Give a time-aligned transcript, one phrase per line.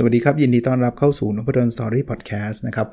[0.00, 2.88] สวัสดีครับ ยินดีต้อนรับเข้าสู่นพดลสตอรี่พอดแคสต์นะครับ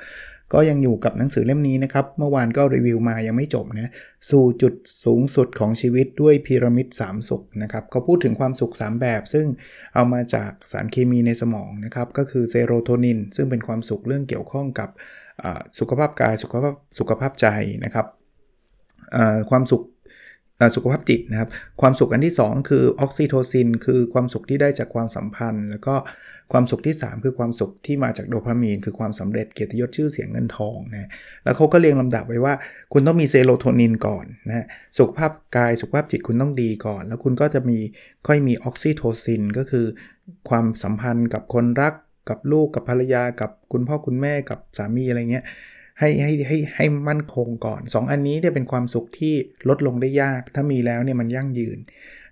[0.54, 3.92] ก็ยังอยู่กับหนังสือเล่มนี้นะครับ เมื่อวานก็รีวิวมายังไม่จบนะ
[4.30, 4.74] สู่จุด
[5.06, 9.46] สูงสุดของชีวิตด้วยพีระมิด 3 สุขนะครับก็พูดถึงความสุข 3 แบบ ซึ่ง
[9.96, 14.90] เอามาจากสารเคมีในสมองนะครับ ก็คือเซโรโทนิน ซึ่งเป็นความสุขเรื่องเกี่ยวข้องกับ
[15.80, 17.48] สุขภาพกายสุขภาพสุขภาพใจ
[17.86, 18.06] นะครับ
[19.50, 19.84] ความสุข
[20.76, 21.50] สุขภาพจิตนะครับ
[21.82, 25.96] ความสุขอันที่ 2 คือออกซิโทซิน คือความสุขที่ได้จากความสัมพันธ์ แล้วก็
[26.52, 31.10] ความสุขที่ 3 คือความสุขที่มาจากโดพามีน คือความสำเร็จเกียรติยศชื่อเสียงเงินทองนะ
[31.44, 32.54] แล้วเขาก็เรียงลำดับไว้ว่า
[32.94, 34.66] คุณต้องมีเซโรโทนินก่อนนะ
[34.98, 37.78] สุขภาพกายสุขภาพจิตคุณต้องดีก่อน แล้วคุณก็จะมี
[38.28, 39.86] ค่อยมีออกซิโทซิน ก็คือ
[40.50, 41.94] ความสัมพันธ์กับคนรัก
[42.30, 45.46] กับลูกกับภรรยา กับคุณพ่อคุณแม่กับสามีอะไรเงี้ย
[46.00, 49.34] ให้ให้ให้ให้มั่นคงก่อน 2ออันนี้เนี่ยเป็นความสุขที่
[49.70, 51.78] ลดลงได้ยาก ถ้ามีแล้วเนี่ยมันยั่งยืน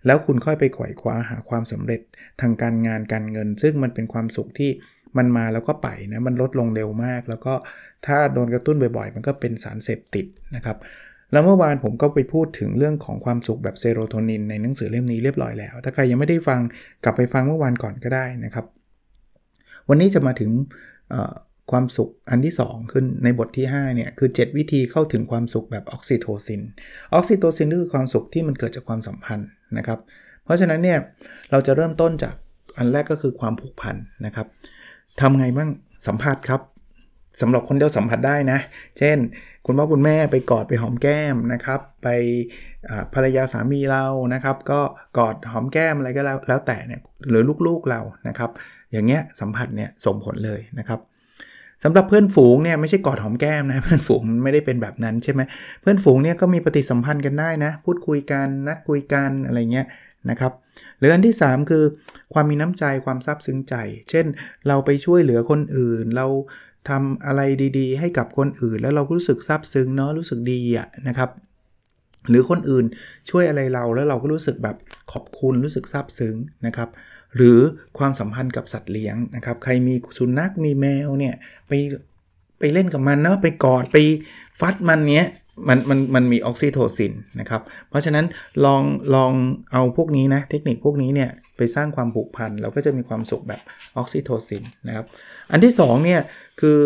[0.06, 2.02] แล้วคุณค่อยไปไขว่คว้าหาความสำเร็จ
[2.41, 4.72] ทางการงานการเงิน ซึ่งมันเป็นความสุขที่
[5.17, 7.53] มันมาแล้วก็ไปนะมันลดลงเร็วมาก แล้วก็
[8.06, 10.25] ถ้าโดนกระตุ้นบ่อยๆ มันก็เป็นสารเสพติด
[10.56, 10.78] นะครับ
[11.31, 16.59] แล้วเมื่อวานผมก็ไปพูดถึงเรื่องของความสุขแบบเซโรโทนินในหนังสือเล่มนี้เรียบร้อยแล้ว ถ้าใครยังไม่ได้ฟัง
[17.03, 18.66] กลับไปฟังเมื่อวานก่อนก็ได้นะครับ
[19.89, 20.52] วันนี้จะมาถึง
[21.73, 26.61] ความสุขอันที่ 2 ขึ้นในบทที่5เนี่ยคือ 7 วิธีเข้าถึงความสุขแบบออกซิโทซิน
[27.13, 29.99] ออกซิโทซินคือความสุขที่มันเกิดจากความสัมพันธ์นะครับ
[30.44, 30.99] เพราะฉะนั้นเนี่ย
[31.51, 32.35] เราจะเริ่มต้นจาก
[32.77, 34.47] อันแรกก็คือความผูกพันนะครับ
[35.21, 35.69] ทำไงบ้าง
[36.07, 36.61] สัมผัสครับ
[37.41, 38.59] สำหรับคนเดียวสัมผัสได้นะ
[38.99, 39.17] เช่น
[39.66, 42.07] คุณพ่อคุณแม่ไปกอดไปหอมแก้มนะครับ ไป
[43.13, 44.81] ภรรยาสามีเรานะครับ ก็
[45.17, 48.51] กอดหอมแก้มอะไรก็แล้วแล้วแต่เนี่ยหรือลูกๆเรานะครับ
[48.91, 51.00] อย่างเงี้ยสัมผัสเนี่ยส่งผลเลยนะครับ
[51.83, 55.41] สำหรับเพื่อนฝูงเนี่ยไม่ใช่กอดหอมแก้มนะเพื่อนฝูงไม่ได้เป็นแบบนั้นใช่ไหม
[55.81, 59.88] เพื่อนฝูงเนี่ยก็มีปฏิสัมพันธ์กันได้นะ พูดคุยกันนัดคุยกันอะไรเงี้ย
[60.29, 60.51] นะครับ
[60.99, 61.83] หรืออันที่ 3 คือ
[62.33, 63.75] ความมีน้ำใจความซาบซึ้งใจ
[64.09, 64.25] เช่น
[64.67, 66.27] เราไปช่วยเหลือคนอื่น เรา
[66.89, 67.41] ทำอะไร
[67.77, 71.29] ดีๆ ให้กับคนอื่น แล้วเรารู้สึกซาบซึ้งเนาะรู้สึกดีอะนะครับ
[72.29, 72.85] หรือคนอื่น
[73.29, 74.75] ช่วยอะไรเราแล้วเราก็รู้สึกแบบ
[75.11, 76.35] ขอบคุณรู้สึกซาบซึ้ง
[76.66, 76.89] นะครับ
[77.35, 77.59] หรือ
[77.97, 81.33] ความสัมพันธ์กับสัตว์เลี้ยงนะครับ ใครมีสุนัขมีแมวเนี่ย
[81.67, 81.73] ไป
[82.59, 83.97] ไปเล่นกับมันเนาะไปกอดไป
[84.59, 85.27] ฟัดมันเนี้ย
[85.67, 88.25] มันมันมันมีออกซิโทซินนะครับ เพราะฉะนั้น
[88.66, 88.81] ลอง
[89.16, 89.31] ลอง
[89.72, 93.61] เอาพวกนี้นะเทคนิคพวกนี้เนี่ยไปสร้างความผูกพันเราก็จะมีความสุขแบบ
[93.97, 95.05] ออกซิโทซินนะครับ
[95.51, 96.22] อันที่2เนี่ย
[96.59, 96.77] คือ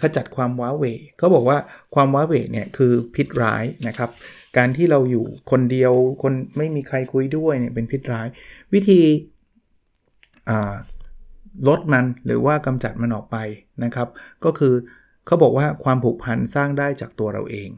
[0.00, 0.84] ขจัดความว้าเหว
[1.18, 1.58] เขาบอกว่า
[1.94, 4.10] ความว้าเหวเนี่ยคือพิษร้ายนะครับ
[4.56, 5.92] การที่เราอยู่คนเดียว
[6.22, 8.26] คนไม่มีใครคุยด้วยเนี่ยเป็นพิษร้าย
[8.72, 9.00] วิธี
[11.68, 13.36] ลดมันหรือว่ากำจัดมันออกไป
[13.84, 14.08] นะครับ
[14.44, 14.74] ก็คือ
[15.26, 17.70] เขาบอกว่าความผูกพันสร้างได้จากตัวเราเอง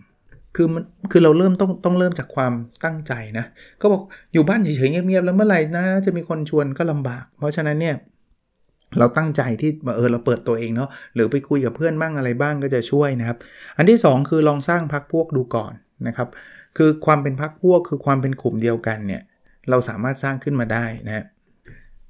[0.57, 2.53] คือมันคือเราเริ่มต้องต้องเริ่มจากความ
[2.85, 3.45] ตั้งใจนะ
[3.81, 7.97] ก็บอกอยู่บ้านเฉยๆเงียบๆแล้วเมื่อไหร่นะจะมีคนชวนก็ลำบาก เพราะฉะนั้นเนี่ย
[8.99, 13.39] เราตั้งใจที่เออเราเปิดตัวเองเนาะหรือไปคุยกับเพื่อนบ้างอะไรบ้างก็จะช่วยนะครับ
[13.77, 15.73] อันที่ 2 คือลองสร้างพักพวกดูก่อน
[16.07, 16.29] นะครับ
[16.77, 19.23] คือความเป็นพักพวกคือความเป็นกลุ่มเดียวกันเนี่ย
[19.71, 21.25] เราสามารถสร้างขึ้นมาได้นะ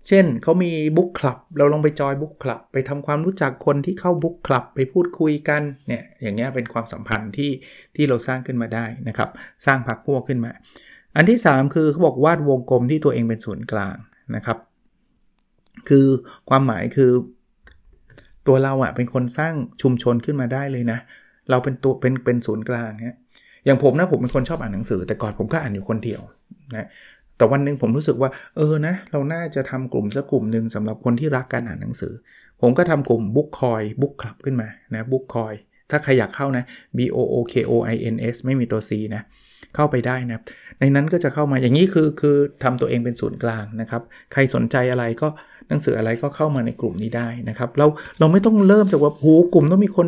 [0.09, 7.51] เช่นเขามีบุ๊กคลับเราลองไปจอยบุ๊กคลับไปทำความรู้จักคนที่เข้าบุ๊กคลับไปพูดคุยกันเนี่ยอย่างเงี้ยเป็นความสัมพันธ์ที่
[7.97, 9.31] ที่เราสร้างขึ้นมาได้นะครับ
[9.67, 10.51] สร้างพักพวกขึ้นมา
[11.17, 13.97] อันที่ 3 คือเขาบอกวาดวงกลมที่ตัวเองเป็นศูนย์กลาง
[14.37, 14.59] นะครับ
[15.89, 16.07] คือ
[16.49, 17.13] ความหมายคือ
[18.47, 20.99] ตัวเราอะเป็นคนสร้างชุมชนขึ้นมาได้เลยนะ
[21.51, 23.19] เราเป็นตัวเป็นเป็นศูนย์กลางเนี่ย
[23.65, 26.21] อย่างผมนะผมเป็นคนชอบอ่านหนังสือ แต่ก่อนผมก็อ่านอยู่คนเดียว
[26.77, 26.87] นะ
[27.41, 32.13] แต่วันหนึ่งผมรู้สึกว่า เออนะ เราน่าจะทำกลุ่มสักกลุ่มหนึ่งสำหรับคนที่รักการอ่านหนังสือ
[32.61, 35.55] ผมก็ทำกลุ่มบุ๊กคอยบุ๊กคลับขึ้นมานะบุ๊กคอย
[35.91, 36.65] ถ้าใครอยากเข้านะ
[36.97, 39.23] B O O K O I N S ไม่มีตัว C นะ
[39.75, 40.41] เข้าไปได้นะ
[40.81, 45.29] ในนั้นก็จะเข้ามาอย่างนี้คือคือทำตัวเองเป็นศูนย์กลางนะครับ ใครสนใจอะไรก็
[45.69, 47.87] หนังสืออะไรก็เข้ามาในกลุ่มนี้ได้นะครับ เรา
[48.19, 50.07] เราไม่ต้องเริ่มจากว่าโหกลุ่มต้องมีคน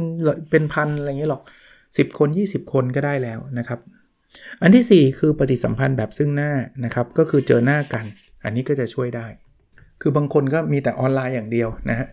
[0.50, 1.42] เป็นพันอะไรเงี้ยหรอก
[1.80, 3.80] 10 คน 20 คนก็ได้แล้วนะครับ
[4.62, 6.52] อันที่ 4 คือปฏิสัมพันธ์แบบซึ่งหน้า
[6.84, 8.04] นะครับ ก็คือเจอหน้ากัน
[8.44, 9.26] อันนี้ก็จะช่วยได้
[10.00, 12.08] คือบางคนก็มีแต่ออนไลน์อย่างเดียวนะฮะ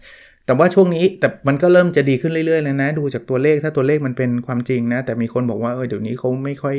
[0.45, 6.77] แต่ว่าช่วงนี้แต่มันก็เริ่มจะดีขึ้นเรื่อยๆแล้วนะ ดูจากตัวเลขถ้าตัวเลขมันเป็นความจริงนะ แต่มีคนบอกว่าเออเดี๋ยวนี้เขาไม่ค่อย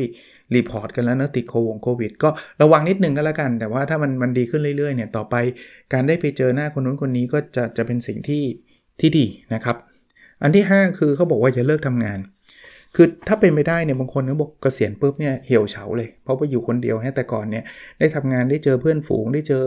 [0.56, 2.28] รีพอร์ตกันแล้วนะติดโควงโควิด ก็
[2.62, 5.34] ระวังนิดนึงก็แล้วกัน แต่ว่าถ้ามันมันดีขึ้นเรื่อยๆเนี่ยต่อไป
[5.92, 8.42] การได้ไปเจอหน้าคนนู้นคนนี้ก็จะจะเป็นสิ่งที่
[9.00, 9.76] ที่ดีนะครับ
[10.42, 12.18] อันที่ 5 คือเขาบอกว่าอย่าเลิกทำงาน
[12.94, 17.64] คือถ้าเป็นไม่ได้เนี่ยบางคนเขาบอกเกษียณปุ๊บเนี่ยเหี่ยวเฉาเลย เพราะว่าอยู่คนเดียวแต่ก่อนเนี่ย
[17.98, 19.62] ได้ทำงานได้เจอเพื่อนฝูงได้เจอ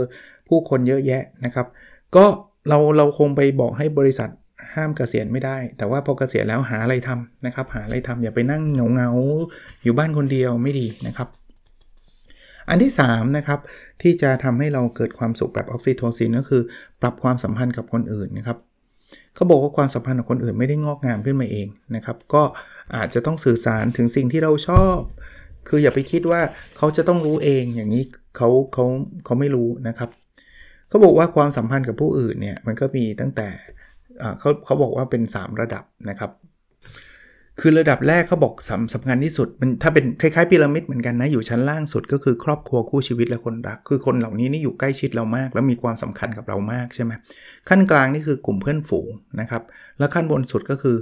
[0.48, 1.68] ผู้คนเยอะแยะนะครับ
[2.16, 2.26] ก็
[2.70, 4.30] เราเราคงไปบอกให้บริษัท
[4.76, 9.10] ห้ามเกษียณไม่ได้ แต่ว่าพอเกษียณแล้วหาอะไรทำนะครับ หาอะไรทำอย่าไปนั่งเหงาเงา
[9.84, 11.28] อยู่บ้านคนเดียวไม่ดีนะครับ
[12.70, 13.60] อันที่3นะครับ
[14.02, 16.62] ที่จะทำให้เราเกิดความสุขแบบออกซิโทซินก็คือ
[17.02, 18.58] ปรับความสัมพันธ์กับคนอื่นนะครับ
[19.36, 22.44] เขาบอกว่าความสัมพันธ์กับคนอื่นไม่ได้งอกงามขึ้นมาเองนะครับ ก็
[22.96, 24.98] อาจจะต้องสื่อสารถึงสิ่งที่เราชอบ
[25.68, 26.42] คืออย่าไปคิดว่า
[26.78, 28.04] เขาจะต้องรู้เองอย่างนี้
[28.38, 28.86] เขาเขา
[29.26, 30.10] เขาไม่รู้นะครับ
[30.90, 33.48] เขาบอกว่าความสัมพันธ์กับผู้อื่นเนี่ยมันก็มีตั้งแต่
[34.40, 36.32] เขาเขาบอกว่าเป็น 3 ระดับนะครับ
[37.60, 47.12] คือระดับแรกเขาบอกสำสำคัญที่สุด มันถ้าเป็นคล้ายๆพีระมิดเหมือนกันนะ อยู่ชั้นล่างสุดก็คือครอบครัวคู่ชีวิตและคนรัก คือคนเหล่านี้นี่อยู่ใกล้ชิดเรามาก แล้วมีความสำคัญกับเรามากใช่ไหม
[47.70, 49.10] ขั้นกลางนี่คือกลุ่มเพื่อนฝูง
[49.42, 49.62] นะครับ
[50.00, 50.96] แล้วขั้นบนสุดก็คือ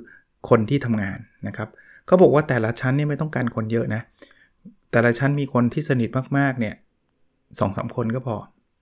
[0.49, 1.17] คนที่ทำงาน
[1.47, 1.69] นะครับ
[2.05, 4.01] เขาบอกว่าแต่ละชั้นนี่ไม่ต้องการคนเยอะนะ
[4.91, 6.75] แต่ละชั้นมีคนที่สนิทมากๆเนี่ย
[7.59, 8.35] สองสาคนก็พอ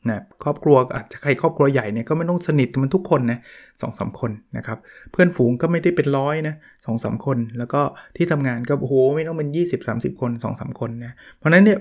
[0.08, 3.40] นะครอบครัวอาจจะใครครอบครัวใหญ่เนี่ยก็ไม่ต้องสนิทกันมันทุกคนนะ
[3.82, 4.78] สองสาคนนะครับ
[5.12, 6.56] เพื่อนฝูงก็ไม่ได้เป็นร้อยนะ
[6.86, 7.82] สองสาคน แล้วก็
[8.16, 9.50] ที่ทำงานก็โอ้โหไม่ต้องเป็น
[9.86, 11.80] 20-30 คน2อสคนนะเพราะนั้นเนี่ย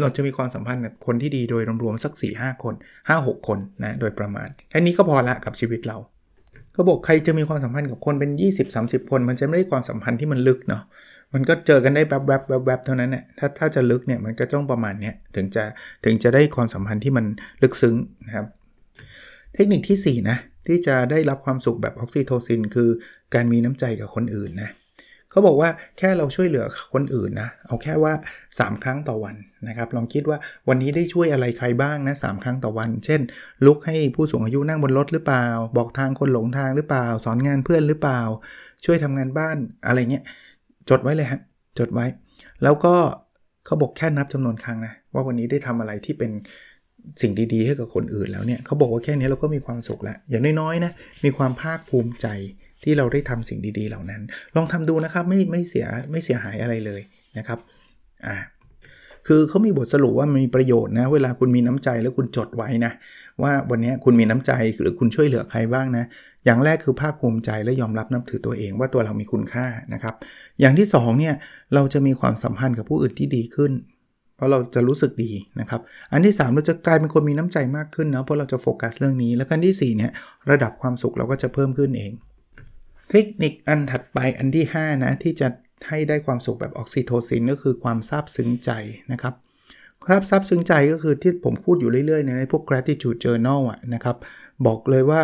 [0.00, 2.74] เราจะมีความสัมพันธ์กับคนที่ดีโดยรวมๆสัก 4 5 คน
[3.10, 5.98] 5-6 คนนะโดยประมาณแค่นี้ก็พอละกับชีวิตเรา
[6.76, 8.30] ก็บอกใครจะมีความสัมพันธ์กับคนเป็น
[8.70, 10.82] 20-30 คน มันจะไม่ได้ความสัมพันธ์ที่มันลึกเนาะ
[11.34, 15.64] มันก็เจอกันได้แวบๆแวบๆเท่านั้นแหละถ้าถ้าจะลึกเนี่ยมันก็ต้องประมาณนี้ถึงจะ
[16.04, 17.24] ถึงจะได้ความสัมพันธ์ที่มัน
[17.62, 17.96] ลึกซึ้ง
[18.26, 18.46] นะครับ
[19.54, 22.90] เทคนิคที่ 4 นะ ที่จะได้รับความสุขแบบออกซิโทซิน คือ
[23.34, 24.70] การมีน้ำใจกับคนอื่นนะ
[25.30, 28.12] เขาบอกว่าแค่เราช่วยเหลือคนอื่นนะ เอาแค่ว่า
[28.50, 29.36] 3 ครั้งต่อวัน
[29.68, 30.38] นะครับ ลองคิดว่า
[30.68, 33.20] วันนี้ได้ช่วยอะไรใครบ้างนะสครั้งต่อวัน เช่น
[33.66, 38.20] ลุกให้ผู้สูงอายุนั่งบนรถหรือเปล่า บอกทางคนหลงทางหรือเปล่า สอนงานเพื่อนหรือเปล่า
[38.84, 39.56] ช่วยทำงานบ้าน
[39.86, 40.24] อะไรเงี้ย
[40.90, 41.40] จดไว้เลยฮะ
[41.78, 42.06] จดไว้
[42.62, 42.94] แล้วก็
[43.66, 46.30] เขาบอกแค่นับจำนวนครั้งนะ ว่าวันนี้ได้ทำอะไรที่เป็น
[47.22, 50.92] สิ่งดีๆ ให้กับคนอื่นแล้วเนี่ยเขาบอกว่าแค่นี้เราก็มีความสุขแล้ว อย่างน้อยๆนะ
[51.24, 52.26] มีความภาคภูมิใจ
[52.84, 54.22] ที่เราได้ทำสิ่งดีๆ เหล่านั้น
[54.56, 57.00] ลองทำดูนะครับไม่ไม่เสียไม่เสียหายอะไรเลย
[57.38, 57.58] นะครับ
[58.26, 58.36] อ่า
[59.26, 62.92] คือเขามีบทสรุปว่ามันมีประโยชน์นะ เวลาคุณมีน้ำใจแล้วคุณจดไว้นะ
[63.42, 66.04] ว่าวันนี้คุณมีน้ำใจหรือคุณช่วยเหลือใครบ้างนะ
[66.44, 70.14] อย่างแรกคือภาคภูมิใจและยอมรับนับถือตัวเองว่าตัวเรามีคุณค่านะครับ
[70.60, 71.34] อย่างที่2เนี่ย
[71.74, 73.72] เราจะมีความสัมพันธ์กับผู้อื่นที่ดีขึ้น
[74.36, 75.80] เพราะเราจะรู้สึกดีนะครับ
[76.12, 80.12] อันที่ 3 เราจะกลายเป็นคนมีน้ำใจมากขึ้นนะเพราะเราจะโฟกัสเรื่องนี้ แล้วกันที่4เนี่ย
[80.50, 82.12] ระดับความสุขเราก็จะเพิ่มขึ้นเอง
[83.10, 85.48] เทคนิคอันถัดไปอันที่5นะที่จะ
[85.88, 88.70] ให้ได้ความสุขแบบออกซิโทซินก็คือความซาบซึ้งใจ
[89.12, 89.34] นะครับ
[90.06, 94.16] ความซาบซึ้งใจก็คือที่ผมพูดอยู่เรื่อยๆ ในพวก gratitude journal อะนะครับ
[94.66, 95.20] บอกเลยว่า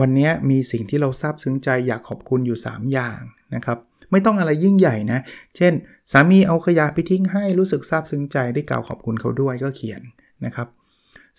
[0.00, 3.20] วันนี้มีสิ่งที่เราซาบซึ้งใจอยากขอบคุณอยู่ 3 อย่าง
[3.54, 3.78] นะครับ
[4.10, 5.20] ไม่ต้องอะไรยิ่งใหญ่นะ
[5.56, 5.72] เช่น
[6.12, 10.00] สามีเอาขยะไปทิ้งให้รู้สึกซาบซึ้งใจได้กล่าวขอบคุณเขาด้วยก็เขียน
[10.44, 10.68] นะครับ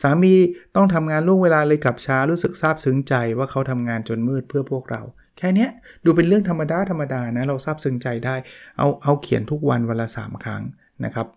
[0.01, 0.33] สามี
[0.75, 5.01] ต้องทำงานล่วงเวลาเลยกลับช้ารู้สึกซาบซึ้งใจว่าเขาทำงานจนมืดเพื่อพวกเรา
[5.37, 5.67] แค่นี้
[6.05, 8.35] ดูเป็นเรื่องธรรมดาธรรมดานะเราซาบซึ้งใจได้
[8.77, 10.63] เอาเอาเขียนทุกวันวันละ3ครั้ง
[11.05, 11.27] นะครับ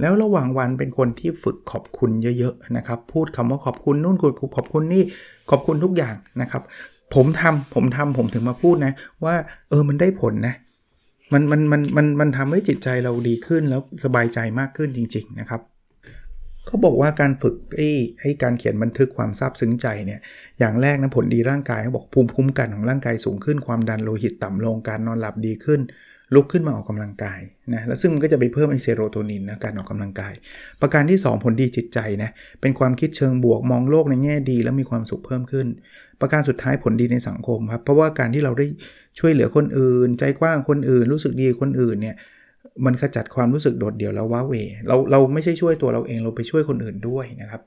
[0.00, 4.16] แล้วระหว่างวันเป็นคนที่ฝึกขอบคุณเยอะๆนะครับ พูดคำว่าขอบคุณนู่น
[4.56, 5.02] ขอบคุณนี่
[5.50, 6.62] ขอบคุณทุกอย่างนะครับ
[7.14, 8.92] ผมทำผมทำผมถึงมาพูดนะ
[9.24, 9.34] ว่า
[9.68, 10.54] เออมันได้ผลนะ
[11.32, 15.60] มันมันมันมันมันทำให้จิตใจเราดีขึ้นแล้วสบายใจมากขึ้นจริง ๆนะครับ
[16.66, 17.88] เขาบอกว่าการฝึกไอ้
[18.20, 20.20] ไอ้การเขียนบันทึกความซาบซึ้งใจเนี่ย
[20.58, 25.80] อย่างแรกนะผลดีร่างกายเขาบอกภูมิคุ้มกันของร่างกายสูงขึ้นความดันโลหิตต่ำลงการนอนหลับดีขึ้น
[26.34, 27.40] ลุกขึ้นมาออกกำลังกาย
[27.74, 30.34] นะแล้วซึ่งมันก็จะไปเพิ่มไอเซโรโทนินนะการออกกำลังกาย
[30.80, 35.66] ประการที่ 2 ผลดีจิตใจนะเป็นความคิดเชิงบวกมองโลกในแง่ดี แล้วมีความสุขเพิ่มขึ้น
[36.20, 38.66] ประการสุดท้ายผลดีในสังคมครับเพราะว่าการที่เราได้
[39.18, 42.16] ช่วยเหลือคนอื่น ใจกว้างคนอื่น รู้สึกดีคนอื่นเนี่ย
[42.84, 44.52] มันขจัดความรู้สึกโดดเดี่ยวแล้วว้าเว
[44.86, 47.62] เราเราไม่ใช่ช่วยตัวเราเองเราไปช่วยคนอื่นด้วยนะครับ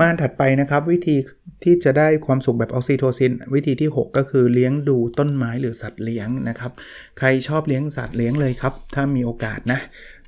[0.00, 1.16] มาถัดไปนะครับ วิธี
[1.64, 6.72] ที่จะได้ความสุขแบบออกซิโทซิน วิธีที่ 6 ก็คือเลี้ยงดูต้นไม้หรือสัตว์เลี้ยงนะครับ
[7.18, 9.80] ใครชอบเลี้ยงสัตว์เลี้ยงเลยครับ ถ้ามีโอกาสนะ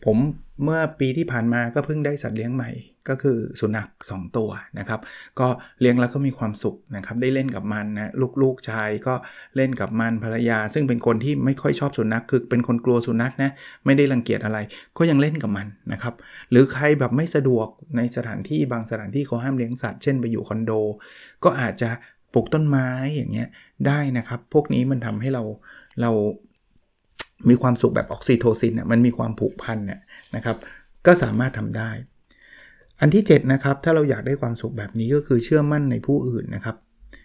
[0.04, 0.16] ผม
[0.64, 2.70] เมื่อปีที่ผ่านมาก็เพิ่งได้สัตว์เลี้ยงใหม่
[3.08, 5.00] ก็คือสุนัข 2 ตัวนะครับ
[5.40, 5.48] ก็
[5.80, 8.12] เลี้ยงแล้วก็มีความสุขนะครับ ได้เล่นกับมันนะ
[8.42, 9.14] ลูกๆชายก็
[9.56, 13.50] เล่นกับมันภรรยา ซึ่งเป็นคนที่ไม่ค่อยชอบสุนัขคือเป็นคนกลัวสุนัขนะ
[13.84, 14.58] ไม่ได้รังเกียจอะไร
[14.98, 16.14] ก็ยังเล่นกับมันนะครับ
[16.50, 20.72] หรือใครแบบไม่สะดวกในสถานที่บางสถานที่เขาห้ามเลี้ยงสัตว์เช่นไปอยู่คอนโด
[21.44, 21.90] ก็อาจจะ
[22.34, 23.48] ปลูกต้นไม้อย่างเงี้ย
[23.86, 25.42] ได้นะครับ พวกนี้มันทำให้เรา
[26.02, 26.10] เรา
[27.48, 30.00] มีความสุขแบบออกซิโทซินอะมันมีความผูกพันเนี่ย
[30.36, 30.56] นะครับ
[31.06, 31.90] ก็สามารถทำได้
[33.00, 36.76] อันที่7นะครับถ้าเราอยากได้ความสุขแบบนี้ก็คือเชื่อมั่นในผู้อื่นนะครับ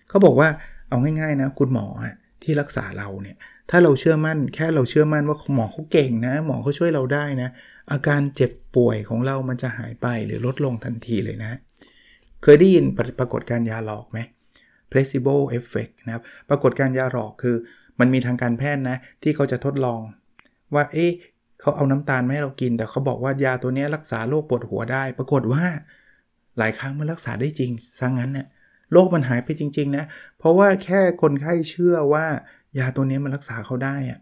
[0.09, 0.49] เขาบอกว่า
[0.89, 1.85] เอาง่ายๆนะคุณหมอ
[2.43, 3.37] ที่รักษาเราเนี่ย
[3.69, 7.49] ถ้าเราเชื่อมั่นแค่เราเชื่อมั่นว่าหมอเขาเก่งนะ หมอเขาช่วยเราได้นะ
[7.91, 11.59] อาการเจ็บป่วยของเรามันจะหายไปหรือลดลงทันทีเลยนะ
[12.43, 12.85] เคยได้ยิน
[13.19, 14.19] ปรากฏการยาหลอกไหม
[14.91, 17.55] placebo effect นะครับ ปรากฏการยาหลอกคือ
[17.99, 20.01] มันมีทางการแพทย์นะ ที่เขาจะทดลอง
[20.73, 21.11] ว่าเอ๊ะ
[21.60, 25.63] เขาเอาน้ำตาลมาให้เรากิน แต่เขาบอกว่ายาตัวนี้รักษาโรคปวดหัวได้ ปรากฏว่า
[26.57, 28.48] หลายครั้งมันรักษาได้จริงซะงงั้นเนะ่ย
[28.91, 30.05] โรคมันหายไปจริง ๆ นะ
[30.38, 32.25] เพราะว่าแค่คนไข้เชื่อว่า
[32.79, 34.19] ยาตัวนี้มันรักษาเขาได้อะ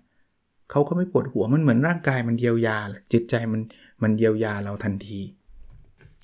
[0.72, 2.78] เขาก็ไม่ปวดหัวมันเหมือนร่างกายมันเยียวยา
[3.14, 3.62] จิตใจมัน
[4.04, 5.20] มันเยียวยาเราทันที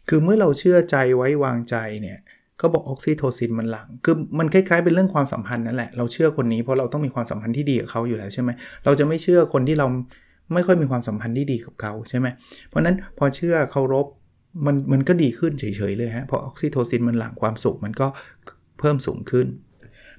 [0.09, 2.17] คือเมื่อเราเชื่อใจไว้วางใจเนี่ย
[2.57, 8.49] เขาบอกออกซิโทซินมันหลัง คือมันคล้ายๆเป็นเรื่องความสัมพันธ์นั่นแหละ เราเชื่อคนนี้เพราะเราต้องมีความสัมพันธ์ที่ดีกับเขาอยู่แล้วใช่ไหม
[8.85, 9.87] เราจะไม่เชื่อคนที่เรา
[10.53, 12.27] ไม่ค่อยมีความสัมพันธ์ที่ดีกับเขาใช่ไหม
[12.67, 14.07] เพราะนั้นพอเชื่อเคารพ
[14.65, 18.07] มันมันก็ดีขึ้นเฉยๆเลยฮะพอออกซิโทซินมันหลั่งความสุขมันก็
[18.79, 19.47] เพิ่มสูงขึ้น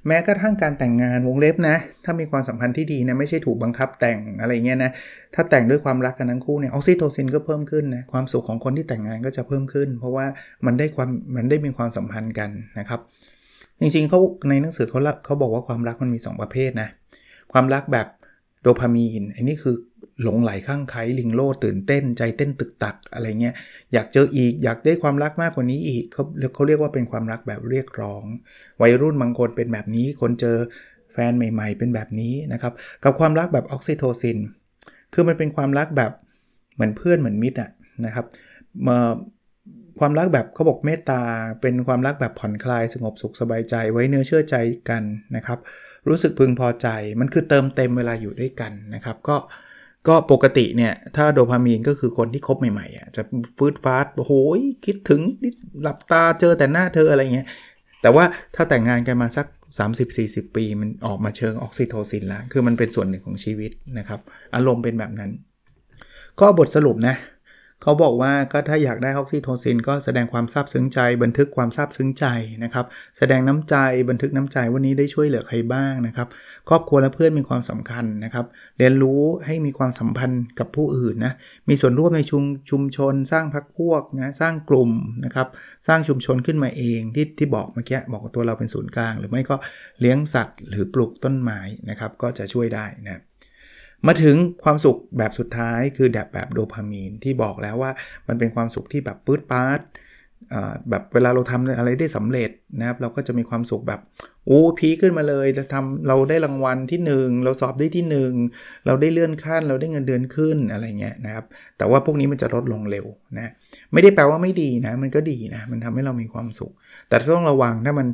[0.06, 4.90] แม้กระทั่งการแต่งงานวงเล็บนะ ถ้ามีความสัมพันธ์ที่ดีนะไม่ใช่ถูกบังคับแต่งอะไรเงี้ยนะ
[5.34, 10.26] ถ้าแต่งด้วยความรักกันทั้งคู่เนี่ยออกซิโทซินก็เพิ่มขึ้นนะความสุขของคนที่แต่งงานก็จะเพิ่มขึ้น เพราะว่า
[10.66, 13.00] มันได้ความมันได้มีความสัมพันธ์กันนะครับ
[13.80, 16.88] จริงๆเขาในหนังสือเขาเขาบอกว่าความรักมันมี 2 ประเภทนะ
[17.52, 18.06] ความรักแบบ
[18.62, 19.76] โดพามีนอันนี้คือ
[20.22, 23.54] หลงไหลข้างไคล้ลิงโลดตื่นเต้นใจเต้นตึกตักอะไรเงี้ย
[23.92, 26.24] อยากเจออีกอยากได้ความรักมากกว่านี้อีกเขา
[26.54, 28.24] เขาเรียกว่าเป็นความรักแบบเรียกร้อง
[28.82, 30.56] วัยรุ่นบางคนเป็นแบบนี้ คนเจอ
[31.12, 32.72] แฟนใหม่ ๆ เป็นแบบนี้นะครับ
[33.04, 34.38] กับความรักแบบออกซิโทซิน
[35.14, 36.12] คือมันเป็นความรักแบบ
[36.74, 37.70] เหมือนเพื่อนเหมือนมิตรอะ
[38.04, 38.26] นะครับ
[38.86, 38.98] มา
[39.98, 41.20] ความรักแบบเขาบอกเมตตา
[41.60, 44.56] เป็นความรักแบบผ่อนคลายสงบสุขสบายใจไว้เนื้อเชื่อใจ
[44.90, 45.02] กัน
[45.36, 45.58] นะครับ
[46.10, 46.88] รู้สึกพึงพอใจ
[47.20, 49.36] มันคือเติมเต็มเวลาอยู่ด้วยกันนะครับ ก็
[50.08, 53.22] ก็ปกติเนี่ย ถ้าโดพามีนก็คือคนที่คบใหม่ๆอะจะ
[53.58, 54.32] ฟืดฟาดโอ้โห
[54.86, 55.20] คิดถึง
[55.82, 57.46] หลับตาเจอแต่หน้าเธออะไรเงี้ย
[58.02, 58.24] แต่ว่า
[58.54, 59.46] ถ้าแต่งงานกันมาสัก
[60.00, 64.20] 30-40 ปี มันออกมาเชิงออกซิโทซินแล้ว คือมันเป็นส่วนหนึ่งของชีวิตนะครับ
[64.54, 65.30] อารมณ์เป็นแบบนั้น
[66.40, 67.14] ก็บทสรุปนะ
[67.82, 72.26] เขาบอกว่าก็ถ้าอยากได้ออกซิโทซิน ก็แสดงความซาบซึ้งใจ บันทึกความซาบซึ้งใจ
[72.64, 72.86] นะครับ
[73.18, 73.76] แสดงน้ำใจ
[74.10, 76.28] บันทึกน้ำใจวันนี้ได้ช่วยเหลือใครบ้างนะครับ
[76.68, 78.46] ครอบครัวและเพื่อนมีความสำคัญนะครับ
[78.78, 81.32] เรียนรู้ให้มีความสัมพันธ์กับผู้อื่นนะ
[81.68, 84.90] มีส่วนร่วมในชุมชุมชน สร้างพักพวกนะสร้างกลุ่ม
[85.24, 85.48] นะครับ
[85.86, 89.56] สร้างชุมชนขึ้นมาเองที่ที่บอกเมื่อกี้บอกตัวเราเป็นศูนย์กลาง หรือไม่ก็
[90.00, 93.22] เลี้ยงสัตว์ หรือปลูกต้นไม้นะครับ ก็จะช่วยได้นะ
[94.06, 97.92] มาถึงความสุขแบบสุดท้ายคือแบบแบบโดพามีนที่บอกแล้วว่า
[98.28, 99.80] มันเป็นความสุขที่แบบปื๊ดปาร์ต
[100.90, 104.00] แบบเวลาเราทำอะไรได้สำเร็จนะครับเราก็จะมีความสุขแบบ
[104.46, 108.04] โอ้พีขึ้นมาเลยจะทำเราได้รางวัลที่ 1 เราสอบได้ที่
[108.44, 111.44] 1 เราได้เลื่อนขั้น เราได้เงินเดือนขึ้นอะไรเงี้ยนะครับ
[111.78, 113.06] แต่ว่าพวกนี้มันจะลดลงเร็ว
[113.38, 113.52] นะ
[113.92, 116.72] ไม่ได้แปลว่าไม่ดีนะ มันก็ดีนะ มันทำให้เรามีความสุข
[117.08, 118.08] แต่ต้องระวังถ้ามัน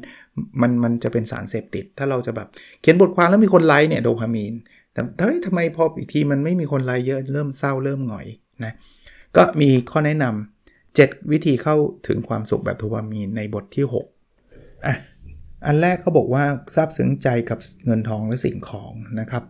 [0.63, 2.49] มันมันจะเป็นสารเสพติด ถ้าเราจะแบบ
[2.81, 4.55] เขียนบทความแล้วมีคนไลค์เนี่ยโดพามีน
[4.95, 8.27] แต่เฮ้ยทำไมพออีกทีมันไม่มีคนไลค์เยอะเริ่มเศร้าเริ่มหงอย
[8.65, 8.73] นะ
[9.37, 11.77] ก็มีข้อแนะนำ7วิธีเข้า
[12.09, 13.85] ถึงความสุขแบบโดพามีนในบทที่
[14.33, 14.97] 6อะ
[15.67, 19.45] อันแรกเขาบอกว่าซาบซึ้งใจกับเงินทองและสิ่งของนะครับ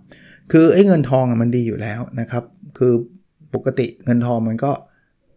[0.53, 2.45] คือไอ้เงินทองมันดีอยู่แล้วนะครับ
[2.79, 2.93] คือ
[3.55, 4.73] ปกติเงินทองมันก็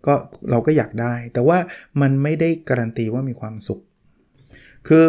[0.08, 0.14] ก็
[0.52, 1.58] เราก็อยากได้ แต่ว่า
[2.02, 3.80] มันไม่ได้การันตีว่ามีความสุข
[4.88, 5.06] คือ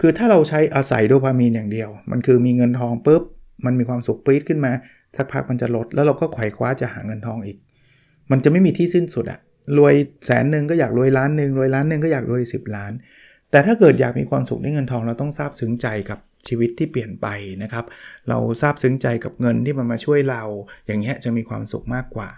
[0.00, 3.22] คือถ้าเราใช้อาศัยโดพามีนอย่างเดียว มันคือมีเงินทองปุ๊บ
[3.64, 4.72] มันมีความสุขปี๊ดขึ้นมา
[5.16, 7.56] สักพักมันจะลด แล้วเราก็ไขว่คว้าจะหาเงินทองอีก
[8.30, 9.40] มันจะไม่มีที่สิ้นสุดอะ
[9.78, 9.94] รวย
[10.26, 12.92] แสนหนึ่งก็อยากรวยล้านหนึ่งรวยล้านหนึ่งก็อยากรวย 10 ล้าน
[13.50, 16.18] แต่ถ้าเกิดอยากมีความสุขในเงินทองเราต้องซาบซึ้งใจกับ
[16.48, 17.26] ชีวิตที่เปลี่ยนไป
[17.62, 17.84] นะครับ
[18.28, 20.42] เราซาบซึ้งใจกับเงินที่มันมาช่วยเรา
[20.86, 22.30] อย่างเงี้ยจะมีความสุขมากกว่า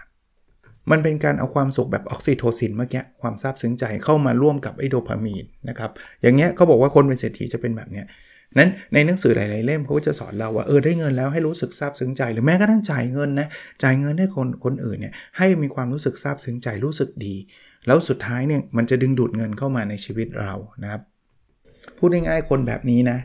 [0.91, 5.91] มันเป็นการเอาความสุขแบบออกซิโทซินเมื่อกี้ความซาบซึ้งใจเข้ามาร่วมกับไอโดพามีนนะครับ
[6.21, 8.05] อย่างเงี้ยเขาบอกว่าคนเป็นเศรษฐีจะเป็นแบบเนี้ย
[8.57, 13.47] นั้นในหนังสือหลาย ๆ เล่มเขาจะสอนเราว่าเออได้เงินแล้วให้รู้สึกซาบซึ้งใจ หรือแม้กระทั่งจ่ายเงินนะ
[13.83, 17.35] จ่ายเงินให้คนคนอื่นเนี่ยให้มีความรู้สึกซาบซึ้งใจรู้สึกดี
[17.87, 21.01] แล้วสุดท้ายเนี่ยมันจะดึงดูดเงินเข้ามาในชีวิตเรานะครับ
[21.97, 23.17] พูดง่ายๆคนแบบนี้นะ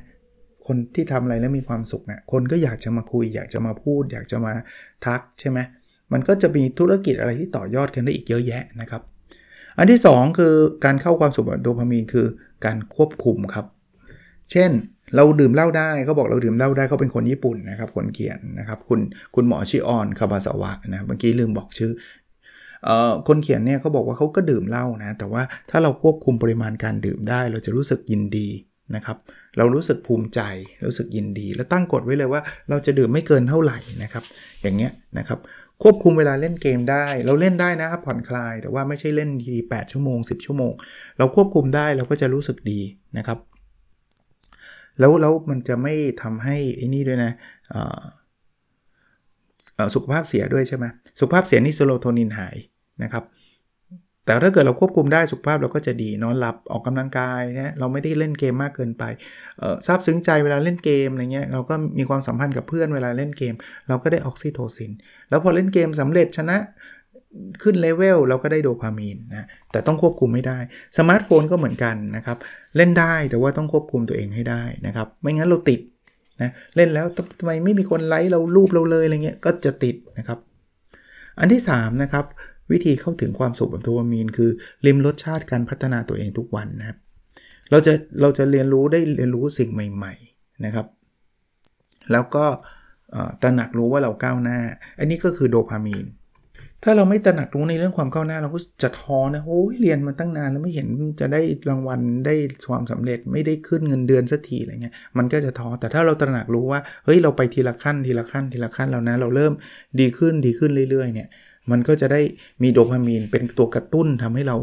[0.66, 4.52] คนที่ทำอะไรแล้วมีความสุขนะคนก็อยากจะมาคุย อยากจะมาพูด อยากจะมา
[5.06, 5.58] ทักใช่ไหม
[6.12, 9.02] มันก็จะมีธุรกิจอะไรที่ต่อยอดกันได้อีกเยอะแยะนะครับ
[9.78, 12.26] อันที่ 2 คือการเข้าความสุขโดพามีนคือ
[12.64, 13.66] การควบคุมครับ
[14.52, 14.70] เช่น
[15.16, 19.00] เราดื่มเหล้าได้เขาบอกเราดื่มเหล้าได้เขาเป็นคนญี่ปุ่นนะครับคนเขียนนะครับคุณ
[19.34, 21.92] คุณหมอชิออนคาบาสวะนะเมื่อกี้ลืมบอกชื่อ
[22.86, 22.90] อ
[23.28, 28.48] คนเขียนเนี่ยเขาบอกว่าเขาก็ดื่มเหล้านะแต่ว่าถ้าเราควบคุมปริมาณการดื่มได้ เราจะรู้สึกยินดี
[28.96, 29.16] นะครับ
[29.58, 30.40] เรารู้สึกภูมิใจ
[30.86, 32.40] รู้สึกยินดี แล้วตั้งกฎไว้เลยว่า
[32.70, 34.24] เราจะดื่มไม่เกินเท่าไหร่นะครับ
[34.62, 35.38] อย่างเงี้ยนะครับ
[35.82, 40.72] ควบคุมเวลาเล่นเกมได้ เราเล่นได้นะครับผ่อนคลาย แต่ว่าไม่ใช่เล่นที8ชั่วโมง 10 ชั่วโมง
[41.18, 42.80] เราควบคุมได้เราก็จะรู้สึกดี
[43.18, 43.38] นะครับ
[45.00, 47.32] แล้วแล้วมันจะไม่ทำให้ไอ้นี่ด้วยนะ
[49.94, 50.84] สุขภาพเสียด้วยใช่ไหม
[51.20, 52.56] สุขภาพเสียนี่เซโรโทนินหาย
[53.02, 53.24] นะครับ
[54.24, 59.04] แต่ถ้าเกิดเราควบคุมได้สุขภาพเราก็จะดีนอนหลับออกกำลังกายนะเราไม่ได้เล่นเกมมากเกินไป
[59.86, 63.54] ซาบซึ้งใจเวลาเล่นเกมอะไรเงี้ยเราก็มีความสัมพันธ์กับเพื่อนเวลาเล่นเกม
[63.88, 64.92] เราก็ได้ออกซิโทซิน
[65.28, 66.56] แล้วพอเล่นเกมสำเร็จชนะ
[67.62, 70.58] ขึ้นเลเวลเราก็ได้โดพามีนนะแต่ต้องควบคุมไม่ได้
[70.96, 72.38] สมาร์ทโฟนก็เหมือนกันนะครับ
[72.76, 75.80] เล่นได้แต่ว่าต้องควบคุมตัวเองให้ได้นะครับ ไม่งั้นเราติด
[76.42, 77.06] นะเล่นแล้ว
[77.38, 80.38] ทำไมไม่มีคนไลค์เรารูปเราเลยอะไรเงี้ยก็จะติดนะครับ
[81.38, 82.24] อันที่3นะครับ
[82.72, 84.50] วิธีเข้าถึงความสุขแบบโดพามีน คือ
[84.86, 86.98] ริมรสชาติการพัฒนาตัวเองทุกวันนะครับ
[87.70, 90.86] เราจะเราจะเรียนรู้ได้เรียนรู้สิ่งใหม่ ๆนะครับ
[92.12, 92.44] แล้วก็
[93.42, 94.58] ตระหนักรู้ว่าเราก้าวหน้า
[94.98, 96.06] อันนี้ก็คือโดพามีน
[96.84, 100.88] ถ้าเราไม่ตระหนักรู้ในเรื่องความก้าวหน้าเราก็จะท้อนะโอ้ยเรียนมาตั้งนานแล้วไม่เห็น
[101.20, 102.34] จะได้รางวัลได้
[102.70, 109.52] ความสำเร็จไม่ได้ขึ้นเงินเดือนสักทีอะไรเงี้ยมันก็จะท้อแต่ถ้าเราตระหนักรู้ว่าเฮ้ยเราไปทีละขั้นทีละขั้นทีละขั้นแล้วนะเราเริ่ม
[110.00, 111.28] ดีขึ้นดีขึ้นเรื่อยๆเนี่ย
[111.70, 112.20] มันก็จะได้
[112.62, 114.56] มีโดพามีนเป็นตัวกระตุ้นทำให้เรา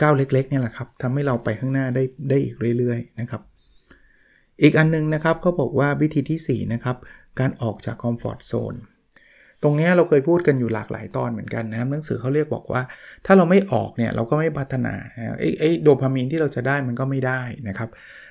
[0.00, 3.42] ก้าวเล็กๆเนี่ยแหละครับทำให้เราไปข้างหน้าได้ได้อีกเรื่อยๆนะครับ
[4.62, 6.96] อีกอันนึงนะครับเขาบอกว่าวิธีที่4นะครับ
[7.40, 8.74] การออกจากคอมฟอร์ทโซน
[9.64, 12.82] ตรงนี้เราเคยพูดกันอยู่หลากหลายตอนเหมือนกันนะครับหนังสือเขาเรียกบอกว่า
[13.26, 14.94] ถ้าเราไม่ออกเนี่ยเราก็ไม่พัฒนา
[15.38, 17.88] ไอ้ไอ้โดพามีนที่เราจะได้มันก็ไม่ได้นะครับ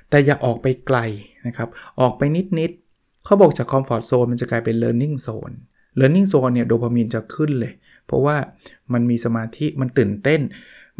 [0.09, 0.99] แต่อย่าออกไปไกล
[1.47, 1.69] นะครับ
[2.01, 2.21] ออกไป
[2.59, 5.55] นิดๆเขาบอกจากคอมฟอร์ทโซนมันจะกลายเป็น learning zone
[5.99, 7.73] learning zone เนี่ยโดพามีนจะขึ้นเลย
[8.05, 8.35] เพราะว่า
[8.93, 10.41] มันมีสมาธิมันตื่นเต้น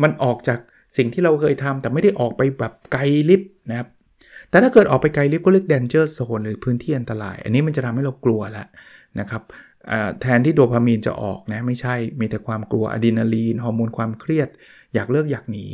[0.02, 0.60] มันออกจาก
[0.98, 3.88] สิ่งที่เราเคยทำแต่ไม่ได้ออกไปแบบไกลลิบนะครับ
[4.50, 8.68] แต่ถ้าเกิดออกไปไกลลิบก็เรียก danger zone หรือพื้นที่อันตราย อันนี้มันจะทำให้เรากลัวแล้ว
[9.20, 9.44] นะครับ
[10.22, 14.50] แทนที่โดพามีนจะออกนะไม่ใช่มีแต่ความกลัวอะดรีนาลีนฮอร์โมนความเครียด
[14.96, 15.66] อยากเลิกอยากหนี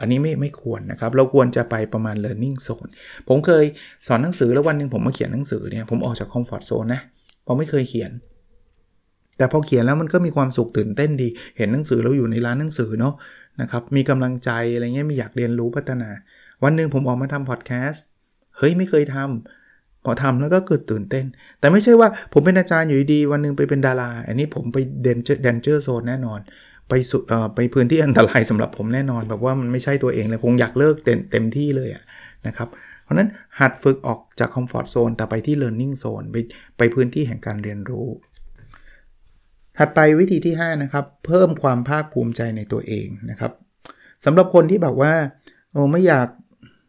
[0.00, 2.90] อันนี้ไม่ไม่ควรนะครับ เราควรจะไปประมาณ learning zone
[3.28, 3.64] ผมเคย
[4.06, 7.00] สอนหนังสือแล้ววันหนึ่งผมมาเขียนหนังสือเนี่ยผมออกจาก comfort zone นะ
[7.46, 8.10] ผมไม่เคยเขียน
[9.36, 13.14] แต่พอเขียนแล้วมันก็มีความสุขตื่นเต้นดี เห็นหนังสือเราอยู่ในร้านหนังสือเนาะ
[13.60, 16.10] นะครับมีกำลังใจอะไรเงี้ยมีอยากเรียนรู้พัฒนา
[16.64, 18.04] วันหนึ่งผมออกมาทำพอดแคสต์
[18.56, 19.28] เฮ้ยไม่เคยทำพ
[20.10, 21.24] อทำแล้วก็เกิดตื่นเต้น
[21.60, 26.40] แต่ไม่ใช่ว่าผมเป็นอาจารย์อยู่ดีวันนึงไปเป็นดารา อันนี้ผมไป danger danger zone แน่นอน
[26.88, 32.02] ไปสุเออไปพื้นที่อันตรายสำหรับผมแน่นอน แบบว่ามันไม่ใช่ตัวเองเลยคงอยากเลิกเต็มเต็มที่เลยอะ
[32.46, 32.68] นะครับ
[33.02, 33.28] เพราะนั้น
[33.60, 36.36] หัดฝึกออกจาก comfort zone แต่ไปที่ learning zone ไป
[36.78, 38.06] ไปพื้นที่แห่งการเรียนรู้
[39.78, 43.52] ถัดไปวิธีที่ 5 นะครับ เพิ่มความภาคภูมิใจในตัวเองนะครับ
[44.24, 45.12] สำหรับคนที่แบบว่า
[45.72, 46.28] โอ้ไม่อยาก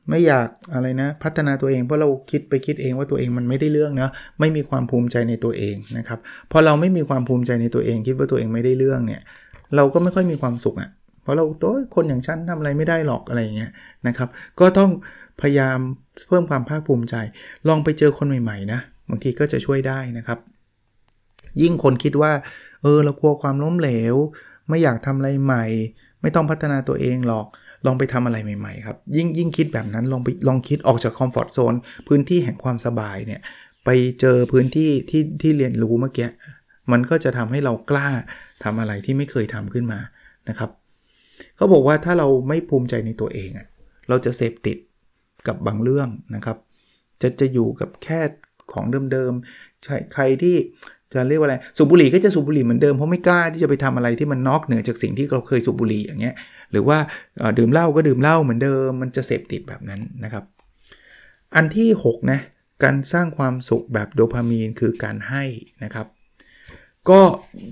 [0.09, 6.19] ไม่อยากอะไรนะ พัฒนาตัวเองเพราะเราคิดไปคิดเองว่าตัวเองมันไม่ได้เรื่องนะไม่มีความภูมิใจในตัวเองนะครับ
[6.51, 9.21] พอเราไม่มีความภูมิใจในตัวเอง คิดว่าตัวเองไม่ได้เรื่องเนี่ย
[9.75, 10.89] เราก็ไม่ค่อยมีความสุขอะ่ะ
[11.21, 13.71] เพราะเราตัวคนอย่างฉันทำอะไรไม่ได้หรอกอะไรเงี้ย
[14.07, 14.91] นะครับก็ต้อง
[15.41, 15.77] พยายาม
[16.27, 17.15] เพิ่มความภาคภูมิใจ
[17.67, 20.39] ลองไปเจอคนใหม่ๆนะบางทีก็จะช่วยได้นะครับ
[21.61, 22.31] ยิ่งคนคิดว่า
[22.83, 24.15] เออเรากลัวความล้มเหลว
[24.69, 25.65] ไม่อยากทำอะไรใหม่
[26.21, 27.45] ไม่ต้องพัฒนาตัวเองหรอก
[27.85, 31.73] ลองไปทำอะไรใหม่ๆครับ ยิ่งยิ่งคิดแบบนั้นลองไปลองคิดออกจากคอมฟอร์ทโซน
[32.07, 33.41] พื้นที่แห่งความสบายเนี่ย
[33.85, 33.89] ไป
[34.19, 36.27] เจอพื้นที่ที่ที่เรียนรู้เมื่อกี้
[36.91, 38.09] มันก็จะทำให้เรากล้า
[38.63, 39.99] ทำอะไรที่ไม่เคยทำขึ้นมา
[40.49, 40.69] นะครับ
[41.55, 43.67] เขาบอกว่าถ้าเราไม่ภูมิใจในตัวเองอะ
[44.09, 44.77] เราจะเสพติด
[45.47, 46.57] กับบางเรื่องนะครับ
[47.21, 48.19] จะจะอยู่กับแค่
[48.73, 50.55] ของเดิมๆใใครที่
[51.13, 56.35] จะเรียกว่าอะไรสูบบุหรี่ก็จะสูบบุหรี่เหมือนเดิมเพราะไม่กล้าที่จะไปทำอะไรที่มันนอกเหนือจากสิ่งที่เราเคยสูบบุหรี่อย่างเงี้ย
[56.71, 56.97] หรือว่า
[57.57, 60.43] ดื่มเหล้าก็ดื่มเหล้าเหมือนเดิม มันจะเสพติดแบบนั้นนะครับ
[61.55, 62.39] อันที่6นะ
[62.83, 65.43] การสร้างความสุขแบบโดพามีนคือการให้
[65.85, 66.07] นะครับ
[67.09, 67.21] ก็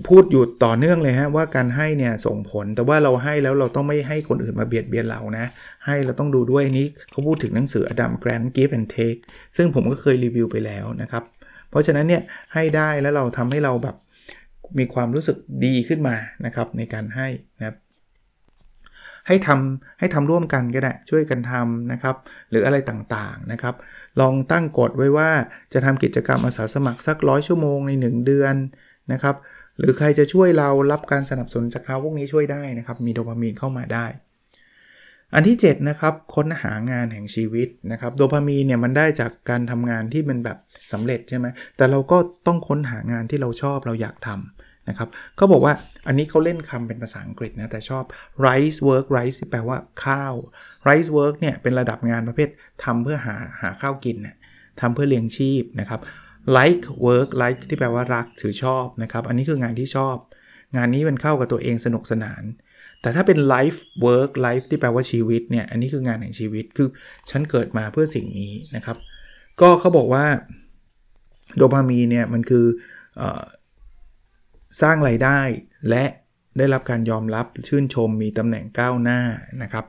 [0.08, 5.46] พูดอยู่ต่อเนื่องเลยฮะว่าการให้เนี่ยส่งผล แต่ว่าเราให้แล้วเราต้องไม่ให้คนอื่นมาเบียดเบียนเรานะ
[5.86, 9.20] ให้เราต้องดูด้วยนี้เขาพูดถึงหนังสืออดัมแกรนด์ Give and Take
[9.56, 11.24] ซึ่งผมก็เคยรีวิวไปแล้วนะครับ
[11.70, 12.22] เพราะฉะนั้นเนี่ย
[12.54, 13.96] ให้ได้แล้วเราทำให้เราแบบ
[14.78, 17.28] มีความรู้สึกดีขึ้นมานะครับในการให้
[17.58, 17.76] นะครับ
[19.26, 22.16] ให้ทำให้ทำร่วมกันก็ได้ช่วยกันทำนะครับ
[22.50, 23.74] หรืออะไรต่างๆนะครับ
[24.20, 25.30] ลองตั้งกฎไว้ว่า
[25.72, 28.54] จะทำกิจกรรมอาสาสมัครสักร้อยชั่วโมงใน 1 เดือน
[29.12, 29.36] นะครับ
[29.78, 34.06] หรือใครจะช่วยเรารับการสนับสนุนจากเขาพวกนี้ช่วยได้นะครับ มีโดพามีนเข้ามาได้
[35.34, 40.58] อันที่7นะครับค้นหางานแห่งชีวิตนะครับโดพามีนเนี่ยมันได้จากการทำงานที่มันแบบ
[40.92, 41.46] สำเร็จใช่ไหม
[41.76, 45.74] แต่เราก็ต้องค้นหางานที่เราชอบเราอยากทำนะครับเขาบอกว่า
[46.06, 48.04] อันนี้เขาเล่นคำเป็นภาษาอังกฤษนะ แต่ชอบ
[48.46, 50.34] rice work rice ที่แปลว่าข้าว
[50.88, 52.48] rice work เนี่ยเป็นระดับงานประเภท
[52.84, 54.36] ทำเพื่อหาหาข้าวกินเนี่ย
[54.80, 56.00] ทำเพื่อเลี้ยงชีพนะครับ
[56.56, 60.16] like work like ที่แปลว่ารักถือชอบนะครับ อันนี้คืองานที่ชอบ
[60.76, 62.42] งานนี้มันเข้ากับตัวเองสนุกสนาน
[63.02, 66.88] แต่ถ้าเป็น life work life ที่แปลว่าชีวิตเนี่ย อันนี้คืองานแห่งชีวิต คือ
[67.30, 68.96] ฉันเกิดมาเพื่อสิ่งนี้นะครับ
[69.60, 70.26] ก็เขาบอกว่า
[71.56, 72.66] โดพามีนเนี่ยมันคือ
[73.20, 73.22] อ
[74.82, 75.40] สร้างไรายได้
[75.88, 76.04] และ
[76.58, 79.20] ได้รับการยอมรับชื่นชมมีตำแหน่งก้าวหน้า
[79.62, 79.84] นะครับ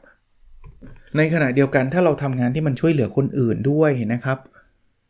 [1.18, 4.40] ในขณะเดียวกันถ้าเราทำงานที่มันช่วยเหลือคนอื่นด้วยนะครับ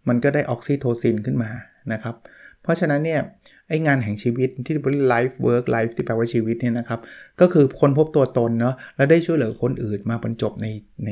[0.08, 1.52] มันก็ได้ออกซิโทซินขึ้นมา
[1.94, 2.16] นะครับ
[2.64, 3.22] เพราะฉะนั้นเนี่ย
[3.70, 7.00] ไองานแห่งชีวิตที่เรียกว่า life work life ที่แปลว่าชีวิตเนี่ยนะครับ
[7.40, 10.68] ก็คือคนพบตัวตนเนาะแล้วได้ช่วยเหลือคนอื่นมาบรรจบใน
[11.06, 11.10] ใน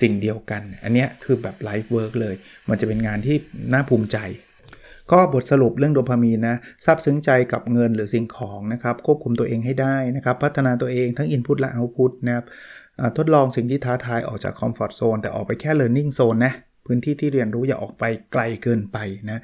[0.00, 2.34] สิ่งเดียวกัน อันนี้คือแบบ life work เลย
[2.68, 3.36] มันจะเป็นงานที่
[3.72, 4.18] น่าภูมิใจ
[5.12, 12.46] ก็บทสรุปเรื่องโดพามีนนะซาบซึ้งใจกับเงินหรือสิ่งของนะครับ ควบคุมตัวเองให้ได้นะครับ พัฒนาตัวเองทั้ง Input และ Output นะครับ
[13.16, 16.52] ทดลองสิ่งที่ท้าทายออกจากคอมฟอร์ทโซนแต่ออกไปแค่ learning zone นะ
[16.86, 18.98] พื้นที่ที่เรียนรู้อย่าออกไปไกลเกินไป
[19.30, 19.40] นะ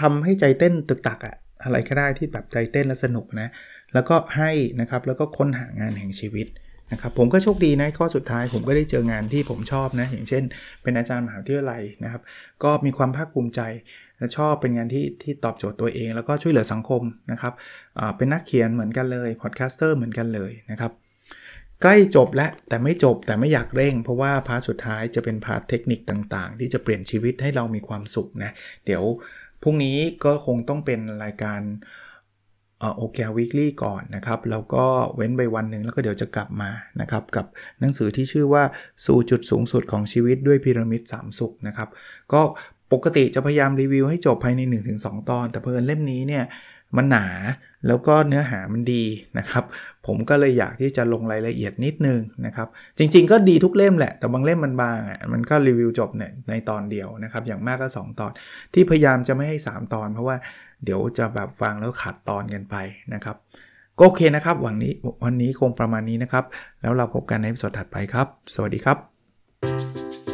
[0.00, 1.34] ทำให้ใจเต้นตึกตักอะ
[1.64, 3.48] อะไรก็ได้ที่แบบใจเต้นและสนุกนะ
[3.94, 6.46] แล้วก็ให้นะครับแล้วก็ค้นหางานแห่งชีวิต
[6.92, 10.42] นะครับผมก็โชคดีนะข้อสุดท้ายผมก็ได้เจองานที่ผมชอบนะอย่างเช่น
[10.82, 12.22] เป็นอาจารย์มหาวิทยาลัยนะครับ
[12.64, 13.60] ก็มีความภาคภูมิใจ
[14.36, 17.52] ชอบเป็นงานที่ที่ตอบโจทย์ตัวเอง แล้วก็ช่วยเหลือสังคมนะครับ
[18.16, 20.92] เป็นนักเขียนเหมือนกันเลย podcaster เหมือนกันเลยนะครับ
[21.82, 28.50] ใกล้จบแล้วแต่ไม่จบแต่ไม่อยากเร่ง เพราะว่า part สุดท้ายจะเป็น part เทคนิคต่างๆ ที่จะเปลี่ยนชีวิตให้เรามีความสุขนะ
[28.84, 29.02] เดี๋ยว
[29.62, 31.60] พรุ่งนี้ก็คงต้องเป็นรายการ
[32.96, 34.84] โอเค weekly ก่อนนะครับ แล้วก็
[35.16, 37.46] เว้นไปวันหนึ่งแล้วก็เดี๋ยวจะกลับมานะครับ กับ
[37.80, 38.64] หนังสือที่ชื่อว่า
[39.06, 41.88] สู่จุดสูงสุดของชีวิตด้วยพีระมิด3สุขนะครับ
[42.32, 42.42] ก็
[42.94, 44.60] ปกติจะพยายามรีวิวให้จบภายใน
[44.96, 46.44] 1-2 ตอน แต่เพิ่นเล่มนี้เนี่ย
[46.96, 47.26] มันหนา
[47.86, 49.04] แล้วก็เนื้อหามันดี
[49.38, 49.64] นะครับ
[50.06, 58.32] ผมก็เลยอยากที่จะลงรายละเอียดนิดนึงนะครับ จริงๆก็ดีทุกเล่มแหละ แต่บางเล่มมันบางอะมันก็รีวิวจบเนี่ยในตอนเดียวนะครับ อย่างมากก็ 2 ตอน
[58.74, 60.36] ที่พยายามจะไม่ให้ 3 ตอน เพราะว่า
[60.84, 62.76] เดี๋ยวจะแบบฟังแล้วขาดตอนกันไป
[63.14, 63.36] นะครับ
[63.98, 64.92] ก็โอเคนะครับวันนี้
[65.24, 66.44] วันนี้คงประมาณนี้นะครับ
[66.82, 70.33] แล้วเราพบกันในสดถัดไปครับ สวัสดีครับ